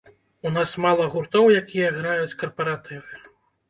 У 0.49 0.53
нас 0.55 0.73
мала 0.85 1.05
гуртоў, 1.17 1.53
якія 1.61 1.95
граюць 2.01 2.37
карпаратывы. 2.45 3.27